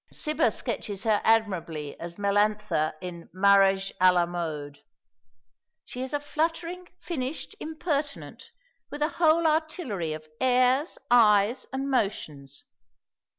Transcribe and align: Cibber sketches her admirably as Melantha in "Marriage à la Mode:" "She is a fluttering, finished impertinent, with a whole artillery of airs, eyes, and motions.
Cibber 0.11 0.49
sketches 0.49 1.03
her 1.03 1.21
admirably 1.23 1.95
as 1.99 2.17
Melantha 2.17 2.95
in 3.01 3.29
"Marriage 3.31 3.93
à 4.01 4.11
la 4.11 4.25
Mode:" 4.25 4.79
"She 5.85 6.01
is 6.01 6.11
a 6.11 6.19
fluttering, 6.19 6.87
finished 6.99 7.53
impertinent, 7.59 8.49
with 8.89 9.03
a 9.03 9.09
whole 9.19 9.45
artillery 9.45 10.13
of 10.13 10.27
airs, 10.39 10.97
eyes, 11.11 11.67
and 11.71 11.87
motions. 11.91 12.65